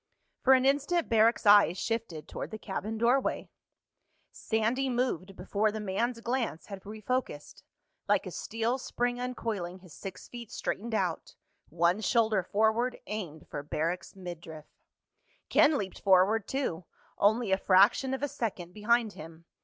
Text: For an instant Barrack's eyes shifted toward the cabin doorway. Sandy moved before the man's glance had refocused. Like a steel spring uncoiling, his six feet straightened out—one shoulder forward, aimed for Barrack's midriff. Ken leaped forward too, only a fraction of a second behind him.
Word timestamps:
For 0.41 0.53
an 0.55 0.65
instant 0.65 1.09
Barrack's 1.09 1.45
eyes 1.45 1.77
shifted 1.77 2.27
toward 2.27 2.49
the 2.49 2.57
cabin 2.57 2.97
doorway. 2.97 3.51
Sandy 4.31 4.89
moved 4.89 5.35
before 5.35 5.71
the 5.71 5.79
man's 5.79 6.19
glance 6.21 6.65
had 6.65 6.81
refocused. 6.83 7.61
Like 8.07 8.25
a 8.25 8.31
steel 8.31 8.79
spring 8.79 9.19
uncoiling, 9.19 9.81
his 9.81 9.93
six 9.93 10.27
feet 10.27 10.51
straightened 10.51 10.95
out—one 10.95 12.01
shoulder 12.01 12.41
forward, 12.41 12.97
aimed 13.05 13.47
for 13.47 13.61
Barrack's 13.61 14.15
midriff. 14.15 14.65
Ken 15.49 15.77
leaped 15.77 16.01
forward 16.01 16.47
too, 16.47 16.85
only 17.19 17.51
a 17.51 17.57
fraction 17.59 18.15
of 18.15 18.23
a 18.23 18.27
second 18.27 18.73
behind 18.73 19.13
him. 19.13 19.45